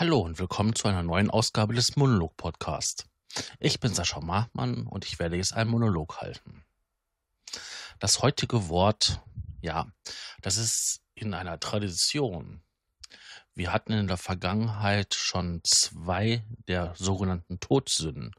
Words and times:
Hallo 0.00 0.20
und 0.20 0.38
willkommen 0.38 0.74
zu 0.74 0.88
einer 0.88 1.02
neuen 1.02 1.28
Ausgabe 1.28 1.74
des 1.74 1.94
Monolog 1.94 2.34
Podcast. 2.38 3.04
Ich 3.58 3.80
bin 3.80 3.92
Sascha 3.92 4.18
Machmann 4.22 4.86
und 4.86 5.04
ich 5.04 5.18
werde 5.18 5.36
jetzt 5.36 5.52
einen 5.52 5.68
Monolog 5.68 6.22
halten. 6.22 6.64
Das 7.98 8.22
heutige 8.22 8.70
Wort, 8.70 9.20
ja, 9.60 9.92
das 10.40 10.56
ist 10.56 11.02
in 11.12 11.34
einer 11.34 11.60
Tradition. 11.60 12.62
Wir 13.52 13.74
hatten 13.74 13.92
in 13.92 14.06
der 14.06 14.16
Vergangenheit 14.16 15.14
schon 15.14 15.60
zwei 15.64 16.46
der 16.66 16.94
sogenannten 16.96 17.60
Todsünden 17.60 18.34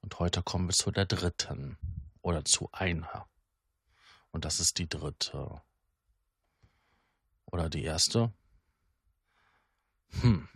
und 0.00 0.18
heute 0.20 0.42
kommen 0.42 0.68
wir 0.68 0.74
zu 0.74 0.90
der 0.90 1.04
dritten 1.04 1.76
oder 2.22 2.46
zu 2.46 2.70
einer. 2.72 3.28
Und 4.30 4.46
das 4.46 4.58
ist 4.58 4.78
die 4.78 4.88
dritte. 4.88 5.60
Oder 7.44 7.68
die 7.68 7.84
erste? 7.84 8.32
Hm. 10.22 10.48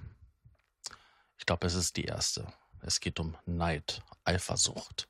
Ich 1.49 1.51
glaube, 1.51 1.67
es 1.67 1.77
ist 1.77 1.97
die 1.97 2.05
erste. 2.05 2.47
Es 2.83 3.01
geht 3.01 3.19
um 3.19 3.35
Neid, 3.47 4.03
Eifersucht. 4.23 5.09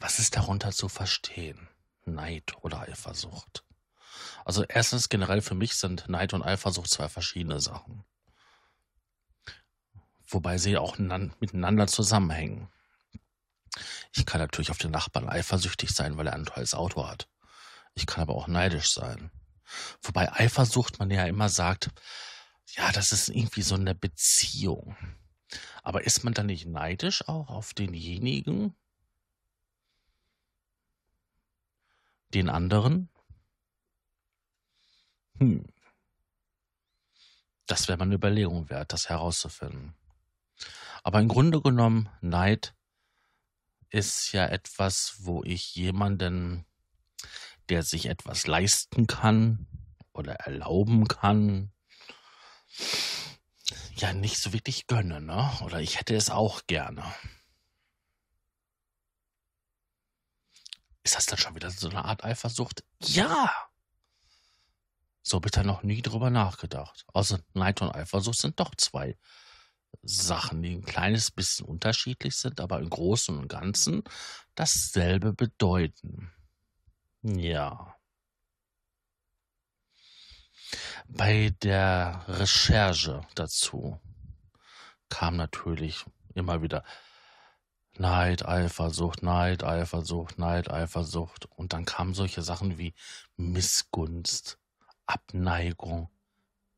Was 0.00 0.18
ist 0.18 0.34
darunter 0.34 0.72
zu 0.72 0.88
verstehen? 0.88 1.68
Neid 2.04 2.52
oder 2.62 2.80
Eifersucht? 2.80 3.62
Also 4.44 4.64
erstens 4.64 5.08
generell 5.08 5.40
für 5.40 5.54
mich 5.54 5.76
sind 5.76 6.08
Neid 6.08 6.34
und 6.34 6.42
Eifersucht 6.42 6.90
zwei 6.90 7.08
verschiedene 7.08 7.60
Sachen. 7.60 8.04
Wobei 10.26 10.58
sie 10.58 10.76
auch 10.76 10.98
miteinander 10.98 11.86
zusammenhängen. 11.86 12.72
Ich 14.16 14.26
kann 14.26 14.40
natürlich 14.40 14.72
auf 14.72 14.78
den 14.78 14.90
Nachbarn 14.90 15.28
eifersüchtig 15.28 15.94
sein, 15.94 16.16
weil 16.16 16.26
er 16.26 16.32
ein 16.32 16.46
tolles 16.46 16.74
Auto 16.74 17.06
hat. 17.06 17.28
Ich 17.94 18.06
kann 18.06 18.22
aber 18.22 18.34
auch 18.34 18.48
neidisch 18.48 18.92
sein. 18.92 19.30
Wobei 20.02 20.32
Eifersucht 20.32 20.98
man 20.98 21.08
ja 21.12 21.24
immer 21.24 21.48
sagt, 21.48 21.92
ja, 22.76 22.90
das 22.92 23.12
ist 23.12 23.28
irgendwie 23.28 23.62
so 23.62 23.74
eine 23.74 23.94
Beziehung. 23.94 24.96
Aber 25.82 26.04
ist 26.04 26.24
man 26.24 26.32
dann 26.32 26.46
nicht 26.46 26.66
neidisch 26.66 27.28
auch 27.28 27.48
auf 27.48 27.74
denjenigen, 27.74 28.74
den 32.32 32.48
anderen? 32.48 33.10
Hm. 35.38 35.66
Das 37.66 37.88
wäre 37.88 37.98
mal 37.98 38.04
eine 38.04 38.14
Überlegung 38.14 38.70
wert, 38.70 38.92
das 38.92 39.08
herauszufinden. 39.08 39.94
Aber 41.02 41.20
im 41.20 41.28
Grunde 41.28 41.60
genommen, 41.60 42.08
Neid 42.20 42.74
ist 43.90 44.32
ja 44.32 44.46
etwas, 44.46 45.16
wo 45.18 45.42
ich 45.44 45.74
jemanden, 45.74 46.64
der 47.68 47.82
sich 47.82 48.06
etwas 48.06 48.46
leisten 48.46 49.06
kann 49.06 49.66
oder 50.12 50.34
erlauben 50.34 51.08
kann, 51.08 51.71
ja 53.96 54.12
nicht 54.12 54.38
so 54.38 54.52
wirklich 54.52 54.86
gönne, 54.86 55.20
ne? 55.20 55.50
Oder 55.62 55.80
ich 55.80 55.98
hätte 55.98 56.14
es 56.14 56.30
auch 56.30 56.66
gerne. 56.66 57.04
Ist 61.04 61.16
das 61.16 61.26
dann 61.26 61.38
schon 61.38 61.54
wieder 61.54 61.70
so 61.70 61.88
eine 61.88 62.04
Art 62.04 62.24
Eifersucht? 62.24 62.84
Ja! 63.00 63.52
So 65.22 65.36
habe 65.36 65.48
ich 65.48 65.52
da 65.52 65.62
noch 65.62 65.82
nie 65.82 66.02
drüber 66.02 66.30
nachgedacht. 66.30 67.04
Also 67.12 67.38
Neid 67.54 67.80
und 67.80 67.94
Eifersucht 67.94 68.38
sind 68.38 68.58
doch 68.58 68.74
zwei 68.76 69.16
Sachen, 70.02 70.62
die 70.62 70.74
ein 70.74 70.82
kleines 70.84 71.30
bisschen 71.30 71.66
unterschiedlich 71.66 72.36
sind, 72.36 72.60
aber 72.60 72.78
im 72.78 72.90
Großen 72.90 73.36
und 73.36 73.48
Ganzen 73.48 74.02
dasselbe 74.54 75.32
bedeuten. 75.32 76.32
Ja. 77.22 77.96
Bei 81.08 81.54
der 81.62 82.24
Recherche 82.28 83.26
dazu 83.34 84.00
kam 85.08 85.36
natürlich 85.36 86.04
immer 86.34 86.62
wieder 86.62 86.84
Neid, 87.98 88.46
Eifersucht, 88.46 89.22
Neid, 89.22 89.64
Eifersucht, 89.64 90.38
Neid, 90.38 90.70
Eifersucht. 90.70 91.46
Und 91.46 91.72
dann 91.72 91.84
kamen 91.84 92.14
solche 92.14 92.42
Sachen 92.42 92.78
wie 92.78 92.94
Missgunst, 93.36 94.58
Abneigung, 95.06 96.08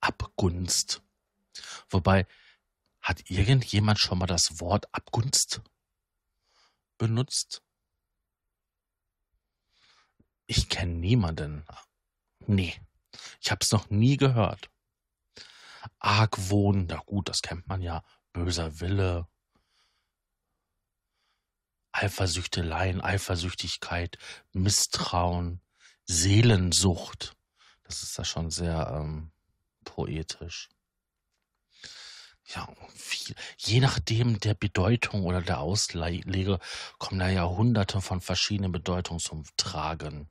Abgunst. 0.00 1.02
Wobei, 1.88 2.26
hat 3.00 3.30
irgendjemand 3.30 3.98
schon 3.98 4.18
mal 4.18 4.26
das 4.26 4.60
Wort 4.60 4.92
Abgunst 4.92 5.60
benutzt? 6.98 7.62
Ich 10.46 10.68
kenne 10.68 10.94
niemanden. 10.94 11.64
Nee. 12.46 12.74
Ich 13.40 13.50
habe 13.50 13.60
es 13.62 13.72
noch 13.72 13.90
nie 13.90 14.16
gehört. 14.16 14.70
Argwohn, 15.98 16.86
na 16.86 17.02
gut, 17.06 17.28
das 17.28 17.42
kennt 17.42 17.66
man 17.68 17.82
ja. 17.82 18.02
Böser 18.32 18.80
Wille. 18.80 19.26
Eifersüchteleien, 21.92 23.00
Eifersüchtigkeit, 23.00 24.18
Misstrauen, 24.52 25.60
Seelensucht. 26.06 27.36
Das 27.84 28.02
ist 28.02 28.18
da 28.18 28.24
schon 28.24 28.50
sehr 28.50 28.90
ähm, 28.92 29.30
poetisch. 29.84 30.70
Ja, 32.46 32.68
viel. 32.94 33.34
Je 33.56 33.80
nachdem 33.80 34.38
der 34.40 34.54
Bedeutung 34.54 35.24
oder 35.24 35.40
der 35.40 35.60
Auslege 35.60 36.58
kommen 36.98 37.20
da 37.20 37.28
ja 37.28 37.48
hunderte 37.48 38.00
von 38.00 38.20
verschiedenen 38.20 38.72
Bedeutungen 38.72 39.20
zum 39.20 39.44
Tragen. 39.56 40.28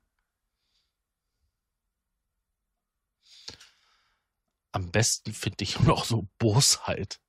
Am 4.73 4.91
besten 4.91 5.33
finde 5.33 5.63
ich 5.63 5.79
noch 5.79 6.03
so 6.03 6.27
Bosheit. 6.37 7.19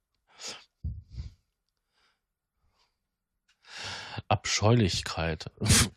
Abscheulichkeit. 4.28 5.50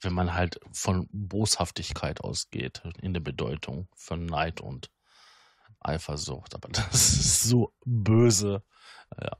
Wenn 0.00 0.14
man 0.14 0.34
halt 0.34 0.60
von 0.72 1.08
Boshaftigkeit 1.12 2.22
ausgeht 2.22 2.82
in 3.00 3.14
der 3.14 3.20
Bedeutung 3.20 3.88
von 3.94 4.26
Neid 4.26 4.60
und 4.60 4.90
Eifersucht. 5.80 6.54
Aber 6.54 6.68
das 6.72 6.94
ist 6.94 7.42
so 7.44 7.74
böse. 7.84 8.62
Ja. 9.20 9.38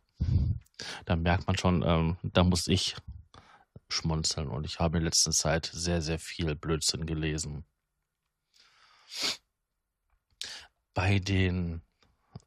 Da 1.04 1.16
merkt 1.16 1.46
man 1.46 1.58
schon, 1.58 1.82
ähm, 1.84 2.16
da 2.22 2.44
muss 2.44 2.68
ich 2.68 2.96
schmunzeln. 3.88 4.48
Und 4.48 4.64
ich 4.64 4.78
habe 4.78 4.98
in 4.98 5.04
letzter 5.04 5.32
Zeit 5.32 5.68
sehr, 5.72 6.00
sehr 6.00 6.18
viel 6.18 6.54
Blödsinn 6.54 7.04
gelesen 7.04 7.66
bei 10.94 11.18
den 11.18 11.82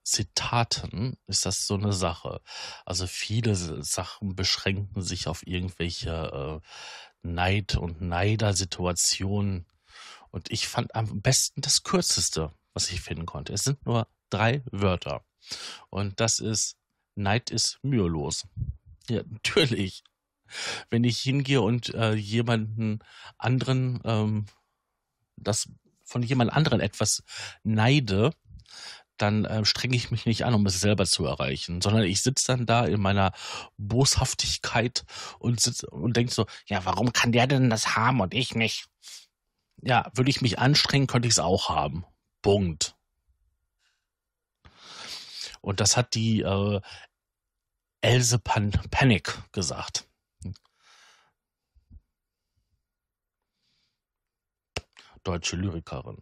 Zitaten 0.04 1.18
ist 1.26 1.46
das 1.46 1.66
so 1.66 1.74
eine 1.76 1.94
Sache. 1.94 2.42
Also 2.86 3.08
viele 3.08 3.56
Sachen 3.56 4.36
beschränken 4.36 5.02
sich 5.02 5.28
auf 5.28 5.46
irgendwelche 5.48 6.62
äh, 6.64 7.28
Neid- 7.28 7.76
und 7.76 8.02
Neider-Situationen. 8.02 9.66
Und 10.30 10.52
ich 10.52 10.68
fand 10.68 10.94
am 10.96 11.22
besten 11.22 11.62
das 11.62 11.84
kürzeste, 11.84 12.52
was 12.74 12.92
ich 12.92 13.02
finden 13.02 13.26
konnte. 13.26 13.54
Es 13.54 13.64
sind 13.64 13.84
nur 13.86 14.08
drei 14.30 14.62
Wörter. 14.72 15.24
Und 15.90 16.20
das 16.20 16.40
ist, 16.40 16.78
Neid 17.16 17.50
ist 17.50 17.80
mühelos. 17.82 18.48
Ja, 19.10 19.24
natürlich. 19.28 20.04
Wenn 20.90 21.04
ich 21.04 21.20
hingehe 21.20 21.62
und 21.62 21.94
äh, 21.96 22.14
jemanden 22.14 23.00
anderen 23.38 24.00
ähm, 24.04 24.46
das 25.36 25.68
von 26.06 26.24
jemand 26.24 26.54
anderen 26.54 26.80
etwas 26.80 27.24
neide, 27.64 28.32
dann 29.18 29.46
äh, 29.46 29.66
strenge 29.66 29.96
ich 29.96 30.12
mich 30.12 30.26
nicht 30.26 30.46
an, 30.46 30.54
um 30.54 30.66
es 30.66 30.80
selber 30.80 31.06
zu 31.06 31.26
erreichen, 31.26 31.82
sondern 31.82 32.04
ich 32.04 32.22
sitze 32.22 32.48
dann 32.48 32.66
da 32.66 32.86
in 32.86 33.02
meiner 33.02 33.32
Boshaftigkeit 33.78 35.06
und 35.40 35.84
und 35.90 36.18
denk 36.18 36.32
so, 36.32 36.46
ja, 36.68 36.86
warum 36.86 37.14
kann 37.14 37.32
der 37.32 37.48
denn 37.48 37.70
das 37.70 37.96
haben 37.96 38.22
und 38.22 38.34
ich 38.34 38.56
nicht? 38.56 38.88
Ja, 39.82 40.12
würde 40.14 40.30
ich 40.30 40.42
mich 40.42 40.60
anstrengen, 40.60 41.08
könnte 41.08 41.28
ich 41.28 41.36
es 41.36 41.40
auch 41.40 41.70
haben. 41.70 42.06
Punkt. 42.42 42.96
Und 45.62 45.80
das 45.80 45.98
hat 45.98 46.14
die 46.14 46.42
äh, 46.42 46.82
Else 48.02 48.40
Pan 48.40 48.72
Panic 48.92 49.42
gesagt. 49.52 50.08
Deutsche 55.26 55.56
Lyrikerin. 55.58 56.22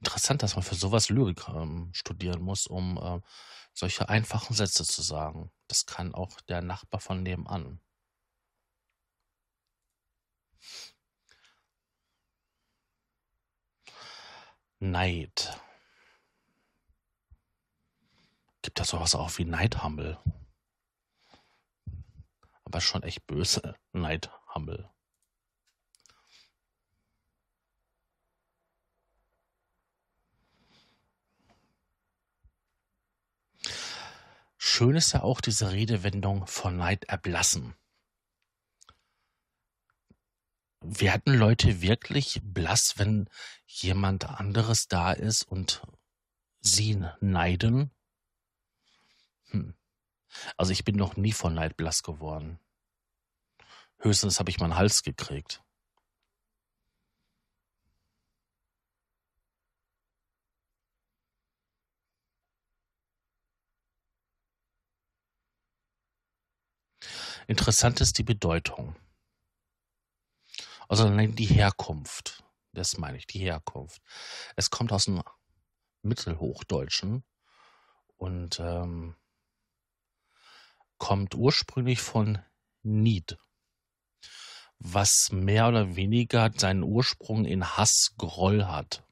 Interessant, 0.00 0.42
dass 0.42 0.54
man 0.54 0.62
für 0.62 0.76
sowas 0.76 1.08
Lyrik 1.08 1.48
ähm, 1.48 1.90
studieren 1.92 2.40
muss, 2.40 2.66
um 2.68 2.98
äh, 2.98 3.20
solche 3.74 4.08
einfachen 4.08 4.54
Sätze 4.54 4.84
zu 4.84 5.02
sagen. 5.02 5.50
Das 5.66 5.86
kann 5.86 6.14
auch 6.14 6.40
der 6.42 6.62
Nachbar 6.62 7.00
von 7.00 7.22
nebenan. 7.22 7.80
Neid. 14.80 15.58
Gibt 18.62 18.78
das 18.78 18.88
sowas 18.88 19.14
auch 19.16 19.36
wie 19.38 19.44
Neidhammel? 19.44 20.18
Aber 22.64 22.80
schon 22.80 23.02
echt 23.02 23.26
böse 23.26 23.74
Neidhammel. 23.92 24.90
Schön 34.78 34.94
ist 34.94 35.12
ja 35.12 35.24
auch 35.24 35.40
diese 35.40 35.72
Redewendung 35.72 36.46
von 36.46 36.76
Neid 36.76 37.02
erblassen. 37.06 37.74
Werden 40.80 41.34
Leute 41.36 41.82
wirklich 41.82 42.40
blass, 42.44 42.96
wenn 42.96 43.28
jemand 43.66 44.26
anderes 44.26 44.86
da 44.86 45.10
ist 45.10 45.42
und 45.42 45.82
sie 46.60 47.04
neiden? 47.18 47.90
Hm. 49.46 49.74
Also 50.56 50.70
ich 50.70 50.84
bin 50.84 50.94
noch 50.94 51.16
nie 51.16 51.32
von 51.32 51.54
Neid 51.54 51.76
blass 51.76 52.04
geworden. 52.04 52.60
Höchstens 53.98 54.38
habe 54.38 54.50
ich 54.50 54.60
meinen 54.60 54.76
Hals 54.76 55.02
gekriegt. 55.02 55.60
Interessant 67.48 68.02
ist 68.02 68.18
die 68.18 68.24
Bedeutung. 68.24 68.94
Also 70.86 71.08
die 71.08 71.46
Herkunft. 71.46 72.44
Das 72.72 72.98
meine 72.98 73.16
ich, 73.16 73.26
die 73.26 73.38
Herkunft. 73.38 74.02
Es 74.54 74.68
kommt 74.68 74.92
aus 74.92 75.06
dem 75.06 75.22
Mittelhochdeutschen 76.02 77.24
und 78.18 78.60
ähm, 78.60 79.16
kommt 80.98 81.34
ursprünglich 81.34 82.02
von 82.02 82.38
Nied, 82.82 83.38
was 84.78 85.30
mehr 85.32 85.68
oder 85.68 85.96
weniger 85.96 86.52
seinen 86.54 86.82
Ursprung 86.82 87.46
in 87.46 87.64
Hass, 87.64 88.12
Groll 88.18 88.66
hat. 88.66 89.02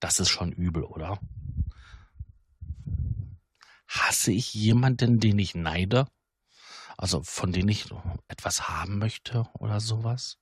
Das 0.00 0.18
ist 0.18 0.30
schon 0.30 0.50
übel, 0.50 0.82
oder? 0.82 1.20
Hasse 3.90 4.30
ich 4.30 4.54
jemanden, 4.54 5.18
den 5.18 5.38
ich 5.40 5.56
neide? 5.56 6.06
Also 6.96 7.24
von 7.24 7.52
dem 7.52 7.68
ich 7.68 7.86
etwas 8.28 8.68
haben 8.68 8.98
möchte 8.98 9.48
oder 9.54 9.80
sowas? 9.80 10.38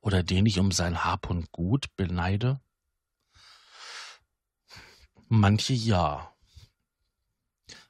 Oder 0.00 0.22
den 0.22 0.46
ich 0.46 0.60
um 0.60 0.70
sein 0.70 1.04
Hab 1.04 1.28
und 1.28 1.50
Gut 1.50 1.86
beneide? 1.96 2.60
Manche 5.28 5.72
ja. 5.72 6.32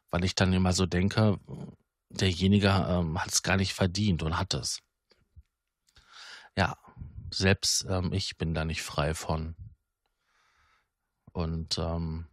Weil 0.09 0.25
ich 0.25 0.35
dann 0.35 0.55
immer 0.55 0.73
so 0.73 0.87
denke, 0.87 1.39
derjenige 2.09 2.69
ähm, 2.69 3.23
hat 3.23 3.33
es 3.33 3.43
gar 3.43 3.59
nicht 3.59 3.75
verdient 3.75 4.23
und 4.23 4.39
hat 4.39 4.55
es. 4.55 4.81
Ja, 6.57 6.79
selbst 7.31 7.85
ähm, 7.91 8.11
ich 8.15 8.39
bin 8.39 8.55
da 8.55 8.65
nicht 8.65 8.83
frei 8.83 9.13
von. 9.13 9.55
Und 11.33 11.77
ähm, 11.77 12.27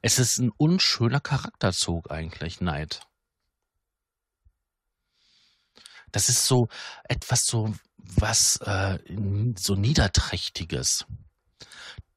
es 0.00 0.18
ist 0.18 0.38
ein 0.38 0.50
unschöner 0.56 1.20
Charakterzug 1.20 2.10
eigentlich, 2.10 2.60
Neid. 2.60 3.06
Das 6.10 6.28
ist 6.28 6.46
so 6.46 6.68
etwas 7.04 7.44
so 7.44 7.74
was 8.04 8.56
äh, 8.58 8.98
so 9.56 9.74
niederträchtiges. 9.74 11.06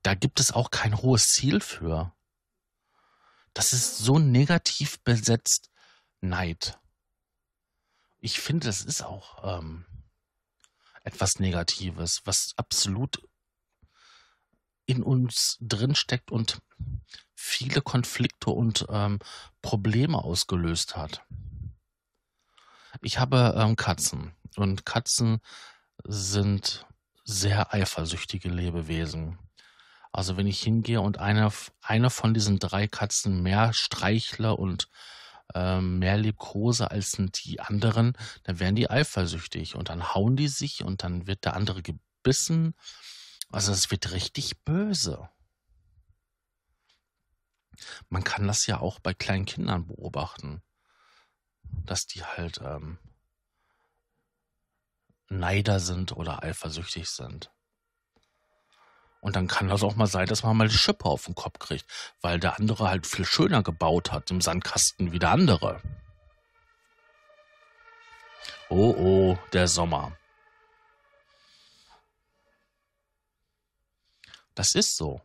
Da 0.02 0.14
gibt 0.14 0.40
es 0.40 0.52
auch 0.52 0.72
kein 0.72 0.98
hohes 0.98 1.30
Ziel 1.30 1.62
für. 1.62 2.14
Das 3.54 3.74
ist 3.74 3.98
so 3.98 4.20
negativ 4.20 5.00
besetzt 5.04 5.70
Neid. 6.22 6.80
Ich 8.20 8.40
finde, 8.40 8.68
das 8.68 8.82
ist 8.82 9.04
auch 9.04 9.60
ähm, 9.60 9.86
etwas 11.04 11.40
Negatives, 11.40 12.22
was 12.26 12.54
absolut 12.58 13.22
in 14.86 15.04
uns 15.04 15.58
drinsteckt 15.62 16.32
und 16.32 16.60
viele 17.34 17.82
Konflikte 17.82 18.52
und 18.52 18.86
ähm, 18.90 19.20
Probleme 19.62 20.24
ausgelöst 20.24 20.96
hat. 20.96 21.24
Ich 23.02 23.20
habe 23.20 23.56
ähm, 23.58 23.76
Katzen 23.76 24.34
und 24.56 24.86
Katzen 24.86 25.40
sind 26.04 26.86
sehr 27.24 27.74
eifersüchtige 27.74 28.50
Lebewesen. 28.50 29.40
Also 30.12 30.38
wenn 30.38 30.48
ich 30.48 30.62
hingehe 30.62 31.02
und 31.02 31.20
eine, 31.20 31.52
eine 31.82 32.10
von 32.10 32.34
diesen 32.34 32.60
drei 32.60 32.88
Katzen 32.88 33.44
mehr 33.44 33.74
streichle 33.74 34.56
und 34.56 34.88
ähm, 35.54 36.00
mehr 36.00 36.18
liebkose 36.18 36.90
als 36.90 37.18
die 37.18 37.60
anderen, 37.60 38.14
dann 38.44 38.60
werden 38.60 38.76
die 38.76 38.90
eifersüchtig 38.90 39.76
und 39.76 39.90
dann 39.90 40.14
hauen 40.14 40.36
die 40.36 40.48
sich 40.48 40.84
und 40.84 41.04
dann 41.04 41.28
wird 41.28 41.46
der 41.46 41.56
andere 41.56 41.82
gebissen. 41.82 42.76
Also 43.52 43.72
es 43.72 43.92
wird 43.92 44.12
richtig 44.12 44.64
böse. 44.64 45.30
Man 48.10 48.24
kann 48.24 48.48
das 48.48 48.68
ja 48.68 48.80
auch 48.80 49.00
bei 49.00 49.14
kleinen 49.14 49.46
Kindern 49.46 49.88
beobachten, 49.88 50.62
dass 51.86 52.08
die 52.08 52.24
halt 52.24 52.60
ähm, 52.62 53.00
Neider 55.28 55.80
sind 55.80 56.12
oder 56.16 56.44
eifersüchtig 56.44 57.10
sind. 57.10 57.52
Und 59.22 59.36
dann 59.36 59.48
kann 59.48 59.70
das 59.70 59.82
auch 59.82 59.96
mal 59.96 60.06
sein, 60.06 60.28
dass 60.28 60.44
man 60.44 60.56
mal 60.56 60.68
die 60.68 60.78
Schippe 60.78 61.06
auf 61.06 61.26
den 61.26 61.34
Kopf 61.34 61.58
kriegt, 61.58 61.86
weil 62.22 62.40
der 62.40 62.58
andere 62.60 62.90
halt 62.90 63.08
viel 63.08 63.26
schöner 63.26 63.64
gebaut 63.64 64.12
hat 64.12 64.30
im 64.30 64.40
Sandkasten 64.40 65.12
wie 65.12 65.20
der 65.20 65.32
andere. 65.32 65.82
Oh 68.70 68.94
oh, 68.98 69.38
der 69.52 69.68
Sommer. 69.68 70.16
Das 74.56 74.74
ist 74.74 74.96
so. 74.96 75.22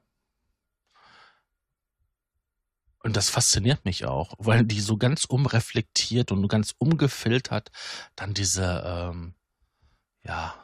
Und 3.03 3.17
das 3.17 3.31
fasziniert 3.31 3.85
mich 3.87 4.05
auch, 4.05 4.35
weil 4.38 4.65
die 4.65 4.81
so 4.81 4.99
ganz 4.99 5.25
umreflektiert 5.25 6.32
und 6.32 6.47
ganz 6.49 6.75
umgefiltert 6.77 7.71
dann 8.15 8.35
diese, 8.35 8.82
ähm, 8.85 9.35
ja, 10.23 10.55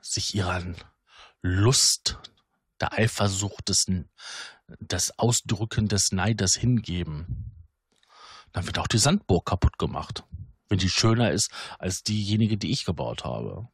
sich 0.00 0.34
ihrer 0.34 0.62
Lust, 1.40 2.18
der 2.80 2.92
Eifersucht, 2.92 3.68
des, 3.68 3.86
des 4.78 5.18
Ausdrücken 5.18 5.88
des 5.88 6.12
Neides 6.12 6.54
hingeben. 6.54 7.52
Dann 8.52 8.66
wird 8.66 8.78
auch 8.78 8.86
die 8.86 8.98
Sandburg 8.98 9.46
kaputt 9.46 9.78
gemacht, 9.78 10.24
wenn 10.68 10.78
die 10.78 10.90
schöner 10.90 11.32
ist 11.32 11.50
als 11.78 12.04
diejenige, 12.04 12.58
die 12.58 12.70
ich 12.70 12.84
gebaut 12.84 13.24
habe. 13.24 13.68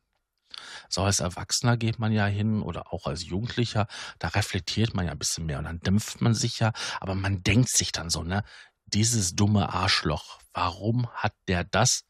So 0.89 1.03
als 1.03 1.21
Erwachsener 1.21 1.77
geht 1.77 1.99
man 1.99 2.13
ja 2.13 2.27
hin 2.27 2.63
oder 2.63 2.93
auch 2.93 3.07
als 3.07 3.25
Jugendlicher, 3.25 3.87
da 4.19 4.29
reflektiert 4.29 4.95
man 4.95 5.07
ja 5.07 5.13
ein 5.13 5.19
bisschen 5.19 5.47
mehr 5.47 5.59
und 5.59 5.65
dann 5.65 5.81
dämpft 5.81 6.21
man 6.21 6.35
sich 6.35 6.59
ja, 6.61 6.73
aber 7.01 7.15
man 7.15 7.43
denkt 7.43 7.69
sich 7.69 7.93
dann 7.93 8.11
so, 8.11 8.23
ne, 8.23 8.43
dieses 8.87 9.35
dumme 9.35 9.73
Arschloch, 9.73 10.39
warum 10.53 11.09
hat 11.11 11.35
der 11.47 11.65
das 11.65 12.05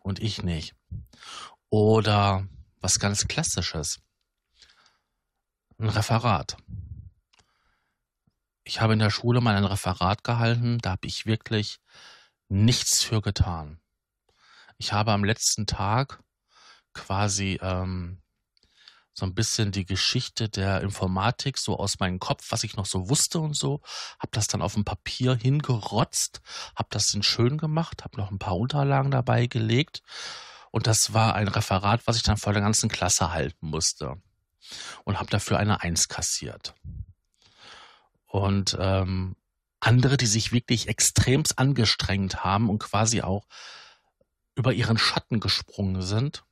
und 0.00 0.20
ich 0.20 0.42
nicht? 0.42 0.74
Oder 1.70 2.46
was 2.80 2.98
ganz 2.98 3.26
Klassisches, 3.26 4.00
ein 5.78 5.88
Referat. 5.88 6.56
Ich 8.64 8.80
habe 8.80 8.92
in 8.92 8.98
der 8.98 9.10
Schule 9.10 9.40
mal 9.40 9.56
ein 9.56 9.64
Referat 9.64 10.24
gehalten, 10.24 10.78
da 10.78 10.90
habe 10.90 11.06
ich 11.06 11.24
wirklich 11.24 11.80
nichts 12.48 13.02
für 13.02 13.22
getan. 13.22 13.80
Ich 14.76 14.92
habe 14.92 15.12
am 15.12 15.24
letzten 15.24 15.66
Tag 15.66 16.22
quasi 16.98 17.58
ähm, 17.62 18.20
so 19.14 19.26
ein 19.26 19.34
bisschen 19.34 19.72
die 19.72 19.84
Geschichte 19.84 20.48
der 20.48 20.82
Informatik 20.82 21.58
so 21.58 21.76
aus 21.76 21.98
meinem 21.98 22.20
Kopf, 22.20 22.46
was 22.50 22.64
ich 22.64 22.76
noch 22.76 22.86
so 22.86 23.08
wusste 23.08 23.40
und 23.40 23.54
so, 23.54 23.80
habe 24.18 24.30
das 24.32 24.46
dann 24.46 24.62
auf 24.62 24.74
dem 24.74 24.84
Papier 24.84 25.34
hingerotzt, 25.34 26.40
habe 26.76 26.88
das 26.90 27.10
dann 27.10 27.22
schön 27.22 27.58
gemacht, 27.58 28.04
habe 28.04 28.16
noch 28.16 28.30
ein 28.30 28.38
paar 28.38 28.56
Unterlagen 28.56 29.10
dabei 29.10 29.46
gelegt 29.46 30.02
und 30.70 30.86
das 30.86 31.14
war 31.14 31.34
ein 31.34 31.48
Referat, 31.48 32.06
was 32.06 32.16
ich 32.16 32.22
dann 32.22 32.36
vor 32.36 32.52
der 32.52 32.62
ganzen 32.62 32.88
Klasse 32.88 33.32
halten 33.32 33.68
musste 33.68 34.20
und 35.04 35.18
habe 35.18 35.30
dafür 35.30 35.58
eine 35.58 35.80
Eins 35.80 36.08
kassiert. 36.08 36.74
Und 38.26 38.76
ähm, 38.78 39.34
andere, 39.80 40.16
die 40.16 40.26
sich 40.26 40.52
wirklich 40.52 40.88
extremst 40.88 41.58
angestrengt 41.58 42.44
haben 42.44 42.68
und 42.68 42.78
quasi 42.78 43.22
auch 43.22 43.46
über 44.54 44.72
ihren 44.72 44.98
Schatten 44.98 45.40
gesprungen 45.40 46.02
sind, 46.02 46.44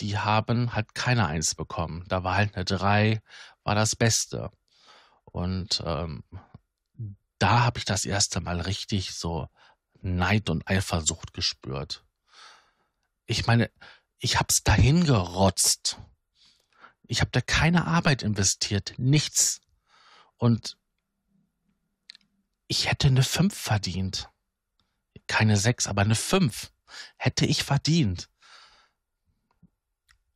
die 0.00 0.18
haben 0.18 0.74
halt 0.74 0.94
keine 0.94 1.26
Eins 1.26 1.54
bekommen. 1.54 2.04
Da 2.08 2.24
war 2.24 2.36
halt 2.36 2.54
eine 2.54 2.64
Drei, 2.64 3.22
war 3.62 3.74
das 3.74 3.96
Beste. 3.96 4.50
Und 5.24 5.82
ähm, 5.84 6.24
da 7.38 7.64
habe 7.64 7.78
ich 7.78 7.84
das 7.84 8.04
erste 8.04 8.40
Mal 8.40 8.60
richtig 8.60 9.14
so 9.14 9.48
Neid 10.00 10.50
und 10.50 10.68
Eifersucht 10.68 11.32
gespürt. 11.32 12.04
Ich 13.26 13.46
meine, 13.46 13.70
ich 14.18 14.38
hab's 14.38 14.62
dahin 14.62 15.04
gerotzt. 15.04 15.98
Ich 17.06 17.20
habe 17.20 17.30
da 17.30 17.40
keine 17.40 17.86
Arbeit 17.86 18.22
investiert, 18.22 18.94
nichts. 18.96 19.60
Und 20.36 20.78
ich 22.66 22.90
hätte 22.90 23.08
eine 23.08 23.22
Fünf 23.22 23.56
verdient. 23.56 24.30
Keine 25.26 25.56
Sechs, 25.56 25.86
aber 25.86 26.02
eine 26.02 26.14
Fünf 26.14 26.72
hätte 27.16 27.46
ich 27.46 27.64
verdient. 27.64 28.28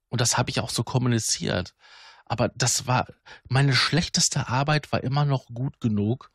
Und 0.09 0.21
das 0.21 0.39
habe 0.39 0.51
ich 0.51 0.61
auch 0.61 0.71
so 0.71 0.85
kommuniziert. 0.85 1.75
Aber 2.25 2.49
das 2.51 2.87
war, 2.87 3.07
meine 3.49 3.75
schlechteste 3.75 4.49
Arbeit 4.49 4.93
war 4.93 5.03
immer 5.03 5.25
noch 5.25 5.47
gut 5.47 5.81
genug, 5.81 6.31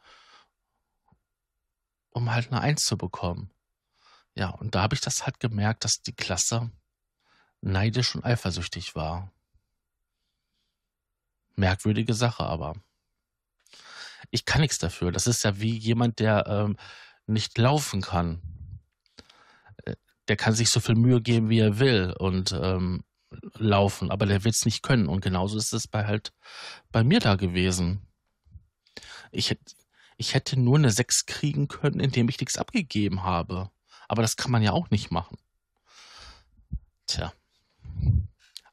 um 2.12 2.32
halt 2.32 2.52
eine 2.52 2.62
Eins 2.62 2.86
zu 2.86 2.98
bekommen. 2.98 3.52
Ja, 4.36 4.50
und 4.50 4.74
da 4.74 4.82
habe 4.82 4.96
ich 4.96 5.02
das 5.02 5.26
halt 5.26 5.40
gemerkt, 5.40 5.84
dass 5.84 6.02
die 6.02 6.16
Klasse 6.16 6.72
neidisch 7.62 8.16
und 8.16 8.26
eifersüchtig 8.26 8.96
war. 8.96 9.32
Merkwürdige 11.56 12.16
Sache, 12.16 12.44
aber 12.44 12.76
ich 14.32 14.46
kann 14.46 14.62
nichts 14.62 14.80
dafür. 14.80 15.12
Das 15.12 15.28
ist 15.28 15.44
ja 15.44 15.60
wie 15.60 15.78
jemand, 15.78 16.20
der 16.20 16.48
ähm, 16.48 16.78
nicht 17.28 17.58
laufen 17.58 18.02
kann. 18.02 18.42
Äh, 19.86 19.96
der 20.28 20.38
kann 20.38 20.54
sich 20.54 20.72
so 20.72 20.80
viel 20.80 20.96
Mühe 20.96 21.22
geben, 21.22 21.50
wie 21.50 21.60
er 21.60 21.78
will 21.78 22.16
und 22.18 22.52
ähm, 22.52 23.04
laufen, 23.56 24.12
aber 24.12 24.26
der 24.26 24.44
wird 24.44 24.56
es 24.56 24.66
nicht 24.66 24.84
können. 24.84 25.08
Und 25.08 25.22
genauso 25.22 25.58
ist 25.58 25.74
es 25.74 25.88
bei 25.88 26.06
halt 26.06 26.34
bei 26.92 27.04
mir 27.04 27.20
da 27.20 27.36
gewesen. 27.36 28.06
Ich 29.32 29.50
hätte, 29.50 29.76
ich 30.18 30.34
hätte 30.34 30.60
nur 30.60 30.78
eine 30.78 30.92
6 30.92 31.26
kriegen 31.26 31.68
können, 31.68 32.00
indem 32.00 32.30
ich 32.30 32.40
nichts 32.40 32.58
abgegeben 32.58 33.24
habe. 33.24 33.72
Aber 34.08 34.22
das 34.22 34.36
kann 34.36 34.52
man 34.52 34.62
ja 34.62 34.72
auch 34.72 34.90
nicht 34.90 35.12
machen. 35.12 35.38
Tja. 37.08 37.34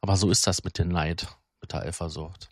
Aber 0.00 0.16
so 0.16 0.30
ist 0.30 0.46
das 0.46 0.64
mit 0.64 0.78
dem 0.78 0.88
Neid, 0.88 1.28
mit 1.60 1.72
der 1.72 1.82
Eifersucht. 1.82 2.50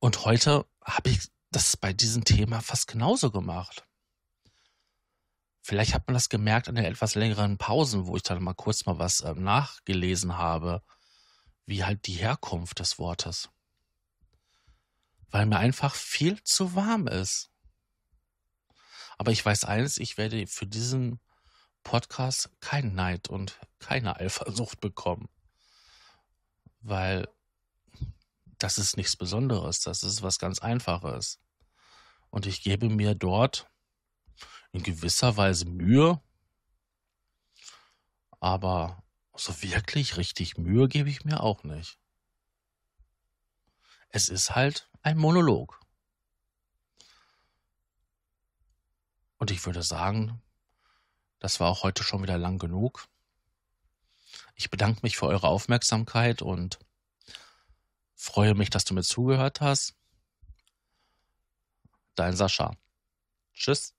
Und 0.00 0.24
heute 0.24 0.64
habe 0.84 1.10
ich 1.10 1.28
das 1.50 1.76
bei 1.76 1.92
diesem 1.92 2.24
Thema 2.24 2.60
fast 2.60 2.86
genauso 2.86 3.30
gemacht. 3.30 3.87
Vielleicht 5.68 5.92
hat 5.92 6.06
man 6.06 6.14
das 6.14 6.30
gemerkt 6.30 6.70
an 6.70 6.76
den 6.76 6.86
etwas 6.86 7.14
längeren 7.14 7.58
Pausen, 7.58 8.06
wo 8.06 8.16
ich 8.16 8.22
dann 8.22 8.42
mal 8.42 8.54
kurz 8.54 8.86
mal 8.86 8.98
was 8.98 9.20
äh, 9.20 9.34
nachgelesen 9.34 10.38
habe, 10.38 10.82
wie 11.66 11.84
halt 11.84 12.06
die 12.06 12.14
Herkunft 12.14 12.78
des 12.78 12.98
Wortes. 12.98 13.50
Weil 15.28 15.44
mir 15.44 15.58
einfach 15.58 15.94
viel 15.94 16.42
zu 16.42 16.74
warm 16.74 17.06
ist. 17.06 17.50
Aber 19.18 19.30
ich 19.30 19.44
weiß 19.44 19.66
eins, 19.66 19.98
ich 19.98 20.16
werde 20.16 20.46
für 20.46 20.66
diesen 20.66 21.20
Podcast 21.82 22.48
keinen 22.60 22.94
Neid 22.94 23.28
und 23.28 23.60
keine 23.78 24.16
Eifersucht 24.16 24.80
bekommen. 24.80 25.28
Weil 26.80 27.28
das 28.56 28.78
ist 28.78 28.96
nichts 28.96 29.18
Besonderes, 29.18 29.80
das 29.80 30.02
ist 30.02 30.22
was 30.22 30.38
ganz 30.38 30.60
Einfaches. 30.60 31.40
Und 32.30 32.46
ich 32.46 32.62
gebe 32.62 32.88
mir 32.88 33.14
dort 33.14 33.68
in 34.72 34.82
gewisser 34.82 35.36
Weise 35.36 35.66
Mühe, 35.66 36.20
aber 38.40 39.02
so 39.34 39.62
wirklich 39.62 40.16
richtig 40.16 40.58
Mühe 40.58 40.88
gebe 40.88 41.10
ich 41.10 41.24
mir 41.24 41.42
auch 41.42 41.64
nicht. 41.64 41.98
Es 44.10 44.28
ist 44.28 44.54
halt 44.54 44.90
ein 45.02 45.18
Monolog. 45.18 45.80
Und 49.38 49.50
ich 49.50 49.64
würde 49.64 49.82
sagen, 49.82 50.42
das 51.38 51.60
war 51.60 51.68
auch 51.70 51.82
heute 51.84 52.02
schon 52.02 52.22
wieder 52.22 52.38
lang 52.38 52.58
genug. 52.58 53.08
Ich 54.56 54.70
bedanke 54.70 55.00
mich 55.02 55.16
für 55.16 55.26
eure 55.26 55.48
Aufmerksamkeit 55.48 56.42
und 56.42 56.78
freue 58.16 58.54
mich, 58.54 58.70
dass 58.70 58.84
du 58.84 58.94
mir 58.94 59.04
zugehört 59.04 59.60
hast. 59.60 59.94
Dein 62.16 62.34
Sascha. 62.34 62.76
Tschüss. 63.54 63.97